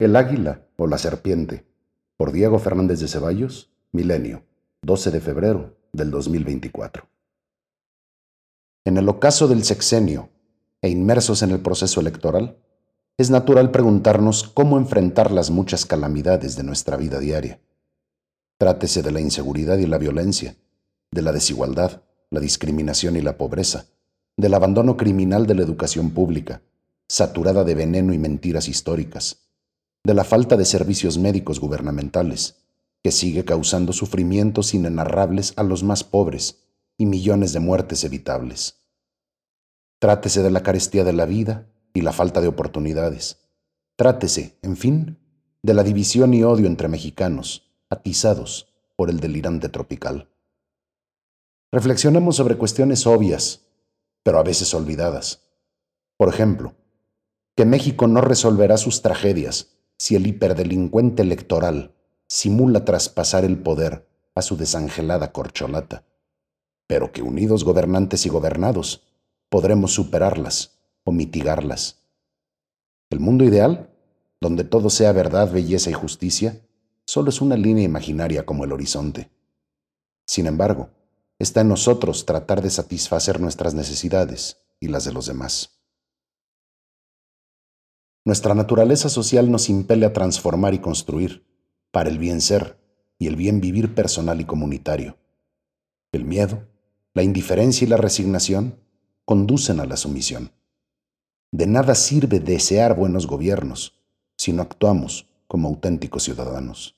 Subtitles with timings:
[0.00, 1.66] El águila o la serpiente,
[2.16, 4.44] por Diego Fernández de Ceballos, Milenio,
[4.82, 7.08] 12 de febrero del 2024.
[8.84, 10.30] En el ocaso del sexenio
[10.82, 12.58] e inmersos en el proceso electoral,
[13.16, 17.60] es natural preguntarnos cómo enfrentar las muchas calamidades de nuestra vida diaria.
[18.56, 20.54] Trátese de la inseguridad y la violencia,
[21.10, 23.86] de la desigualdad, la discriminación y la pobreza,
[24.36, 26.62] del abandono criminal de la educación pública,
[27.08, 29.47] saturada de veneno y mentiras históricas,
[30.04, 32.56] de la falta de servicios médicos gubernamentales,
[33.02, 36.64] que sigue causando sufrimientos inenarrables a los más pobres
[36.96, 38.76] y millones de muertes evitables.
[40.00, 43.38] Trátese de la carestía de la vida y la falta de oportunidades.
[43.96, 45.18] Trátese, en fin,
[45.62, 50.28] de la división y odio entre mexicanos, atizados por el delirante tropical.
[51.70, 53.66] Reflexionemos sobre cuestiones obvias,
[54.22, 55.42] pero a veces olvidadas.
[56.16, 56.74] Por ejemplo,
[57.56, 61.92] que México no resolverá sus tragedias si el hiperdelincuente electoral
[62.28, 66.04] simula traspasar el poder a su desangelada corcholata,
[66.86, 69.02] pero que unidos gobernantes y gobernados
[69.48, 72.02] podremos superarlas o mitigarlas.
[73.10, 73.90] El mundo ideal,
[74.40, 76.60] donde todo sea verdad, belleza y justicia,
[77.04, 79.30] solo es una línea imaginaria como el horizonte.
[80.26, 80.90] Sin embargo,
[81.38, 85.77] está en nosotros tratar de satisfacer nuestras necesidades y las de los demás.
[88.28, 91.46] Nuestra naturaleza social nos impele a transformar y construir,
[91.90, 92.78] para el bien ser
[93.18, 95.16] y el bien vivir personal y comunitario.
[96.12, 96.68] El miedo,
[97.14, 98.74] la indiferencia y la resignación
[99.24, 100.52] conducen a la sumisión.
[101.52, 103.94] De nada sirve desear buenos gobiernos
[104.36, 106.96] si no actuamos como auténticos ciudadanos.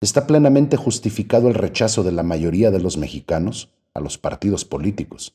[0.00, 5.34] Está plenamente justificado el rechazo de la mayoría de los mexicanos a los partidos políticos,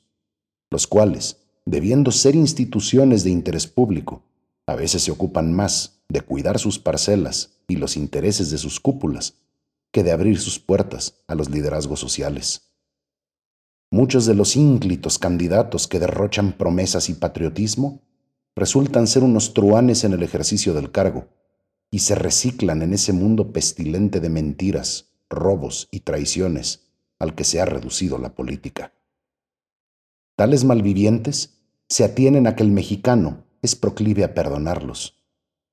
[0.71, 4.23] los cuales, debiendo ser instituciones de interés público,
[4.67, 9.35] a veces se ocupan más de cuidar sus parcelas y los intereses de sus cúpulas
[9.91, 12.73] que de abrir sus puertas a los liderazgos sociales.
[13.91, 18.01] Muchos de los ínclitos candidatos que derrochan promesas y patriotismo
[18.55, 21.29] resultan ser unos truanes en el ejercicio del cargo
[21.91, 26.87] y se reciclan en ese mundo pestilente de mentiras, robos y traiciones
[27.19, 28.93] al que se ha reducido la política.
[30.35, 35.19] Tales malvivientes se atienen a que el mexicano es proclive a perdonarlos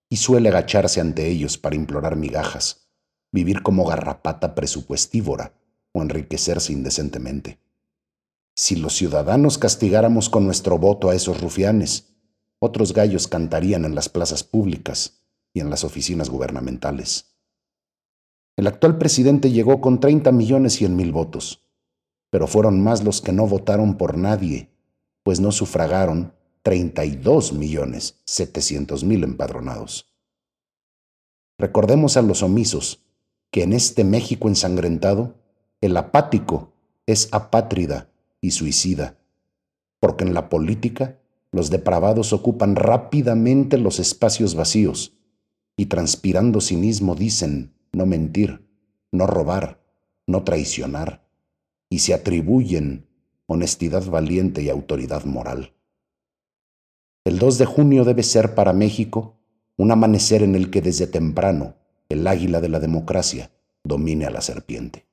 [0.08, 2.88] y suele agacharse ante ellos para implorar migajas,
[3.30, 5.54] vivir como garrapata presupuestívora
[5.92, 7.58] o enriquecerse indecentemente.
[8.54, 12.08] Si los ciudadanos castigáramos con nuestro voto a esos rufianes,
[12.58, 15.22] otros gallos cantarían en las plazas públicas
[15.54, 17.34] y en las oficinas gubernamentales.
[18.56, 21.62] El actual presidente llegó con 30 millones y mil votos,
[22.30, 24.68] pero fueron más los que no votaron por nadie,
[25.22, 30.12] pues no sufragaron 32 millones 700 mil empadronados.
[31.58, 33.04] Recordemos a los omisos
[33.50, 35.34] que en este México ensangrentado,
[35.80, 36.72] el apático
[37.06, 39.18] es apátrida y suicida,
[40.00, 41.18] porque en la política
[41.50, 45.18] los depravados ocupan rápidamente los espacios vacíos
[45.76, 48.66] y transpirando cinismo dicen no mentir,
[49.10, 49.82] no robar,
[50.26, 51.28] no traicionar,
[51.90, 53.06] y se atribuyen
[53.46, 55.74] honestidad valiente y autoridad moral.
[57.24, 59.36] El 2 de junio debe ser para México
[59.76, 61.76] un amanecer en el que desde temprano
[62.08, 63.50] el águila de la democracia
[63.84, 65.06] domine a la serpiente.